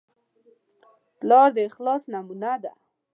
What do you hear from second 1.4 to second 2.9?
د اخلاص نمونه ده.